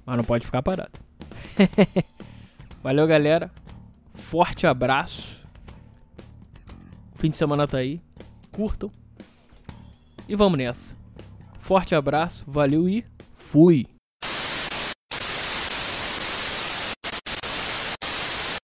Mas 0.05 0.17
não 0.17 0.23
pode 0.23 0.45
ficar 0.45 0.63
parado. 0.63 0.91
Valeu, 2.81 3.05
galera. 3.05 3.51
Forte 4.13 4.65
abraço. 4.65 5.45
fim 7.15 7.29
de 7.29 7.35
semana 7.35 7.67
tá 7.67 7.77
aí. 7.77 8.01
Curtam. 8.51 8.89
E 10.27 10.35
vamos 10.35 10.57
nessa. 10.57 10.95
Forte 11.59 11.95
abraço, 11.95 12.43
valeu 12.47 12.87
e 12.87 13.05
fui! 13.33 13.96